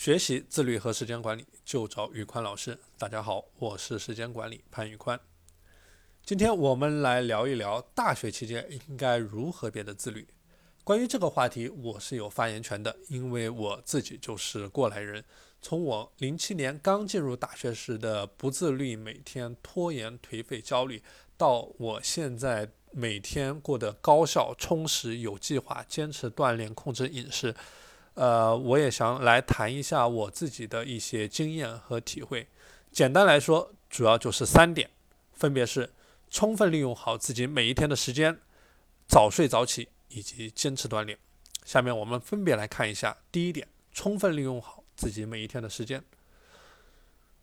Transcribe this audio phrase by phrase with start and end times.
[0.00, 2.78] 学习自律和时间管理，就找宇宽老师。
[2.96, 5.20] 大家好，我是时间管理潘宇宽。
[6.24, 10.26] 今天我们来聊一聊大学期间应该如何变得自律。
[10.84, 15.22] 关于这个话题，我是有发言权的，因为我自己就是过来人。
[15.60, 21.02] 从我零七年刚进入大学时的不自律，每天拖延、颓废、焦虑，
[21.36, 27.54] 到我现在每天过得高效、充实、有计划、坚持锻炼、控制饮食，
[28.14, 32.46] 呃，我也想来谈一下我自己的一些经验和体会。
[32.90, 34.90] 简单来说，主要就是三点，
[35.32, 35.90] 分别是
[36.28, 38.38] 充分利用好自己每一天的时间，
[39.06, 41.18] 早睡早起以及坚持锻炼。
[41.64, 44.78] 下面我们分别来看一下，第一点，充分利用好。
[44.96, 46.04] 自己每一天的时间，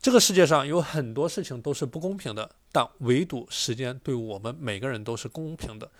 [0.00, 5.90] 这个世界上有很多事情都是不公平的，但唯独时间对我们每个人都是公平的。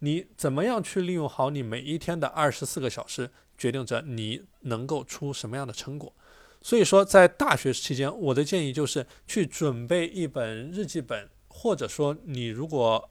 [0.00, 6.12] 你怎么样去利用好你每一天的二十四个小时，决定着你能够出什么样的成果。
[6.60, 13.10] 所以说，在大学期间，我的建议就是去准备一本日记本，或者说你如果。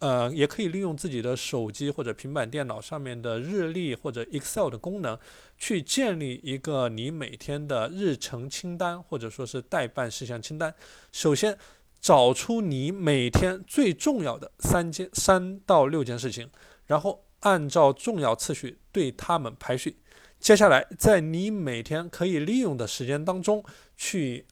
[0.00, 5.18] 呃，也可以利用自己的手机或者平板电脑上面的日历或者 Excel 的功能，
[5.56, 10.72] 去建立一个你每天的日程清单，或者说是待办事项清单。
[11.10, 11.58] 首先，
[12.00, 16.50] 找出你每天最重要的三件、三到六件事情，
[16.86, 19.98] 然后按照重要次序对他们排序。
[20.38, 23.64] 接下来，在你每天可以利用的时间当中
[23.96, 24.46] 去。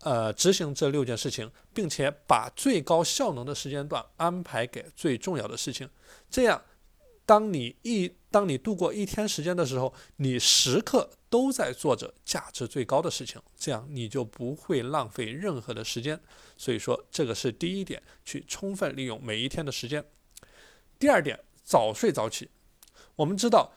[0.00, 5.88] 呃，执行这六件事情，并且把最高效能的时间段安排给最重要的事情。
[6.28, 6.60] 这样，
[7.26, 16.20] 当你一当你度过一天时间的时候，你时刻都在做着价值最高的事情，这样你就不会浪费任何的时间。
[16.56, 20.04] 所以说，这个是第一点，去充分利用每一天的时间。
[20.98, 22.50] 第二点，早睡早起。
[23.16, 23.72] 我们知道。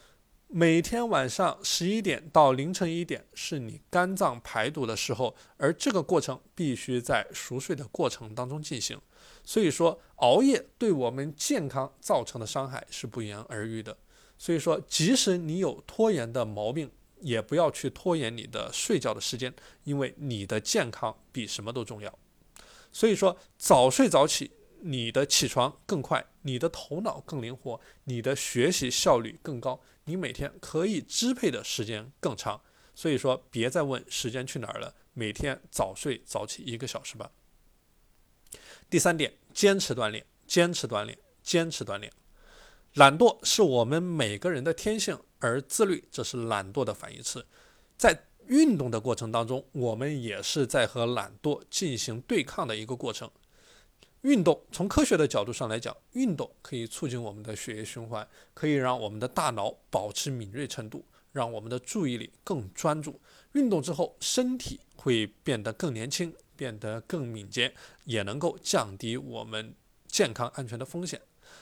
[0.50, 8.98] 每天晚上十一点到凌晨一点是你肝脏排毒的时候，而这个过程必须在熟睡的过程当中进行。
[9.44, 13.98] 所以说，熬夜对我们健康造成的伤害是不言而喻的。
[14.38, 19.54] 所以说，即使你有拖延的毛病，也不要去拖延你的睡觉的时间，
[19.84, 22.18] 因为你的健康比什么都重要。
[22.94, 24.52] 所以说，早睡早起，
[24.82, 29.82] 你的起床更快，你的头脑更灵活，你的学习效率更高。
[30.06, 32.62] 你每天可以支配的时间更长，
[32.96, 37.32] 所以说别再问时间去哪儿了，每天早睡早起一个小时吧。
[38.90, 42.12] 第三点，坚持锻炼，坚持锻炼，坚持锻炼。
[42.94, 47.46] 懒惰是我们每个人的天性，而自律这是懒惰的反义词。
[47.98, 53.30] 在运动的过程当中，我们也是在和懒惰进行对抗的一个过程。
[54.28, 63.22] 运动从科学的角度上来讲，运动可以促进我们的血液循环，可以让我们的大脑保持敏锐程度，让我们的注意力更专注。
[63.54, 67.74] 运动之后，身体会变得更年轻，变得更敏捷，
[68.04, 69.74] 也能够降低我们
[70.10, 71.22] 健康安全的风险。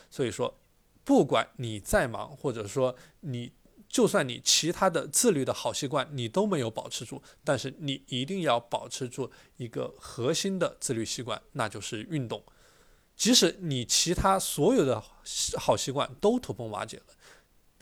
[0.10, 0.58] 所以说，
[1.04, 3.52] 不管你再忙，或者说你。
[3.88, 12.44] 就算你其他的自律的好习惯你都没有保持住，但是你一定要保持住一个核心的自律习惯，那就是运动。
[13.16, 15.02] 即使你其他所有的
[15.58, 17.06] 好习惯都土崩瓦解了，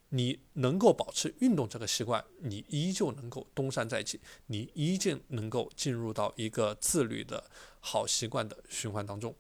[0.10, 7.44] 你能够保持运动这个习惯，你依旧能够东山再起，你依旧能够进入到一个自律的
[7.80, 9.36] 好习惯的循环当中。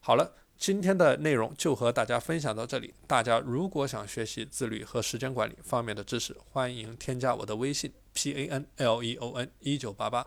[0.00, 0.36] 好了。
[0.60, 2.92] 今天的内容就和大家分享到这里。
[3.06, 10.26] 大家如果想学习自律和时间管理方面的知识，欢迎添加我的微信 p a n l e o n 一九八八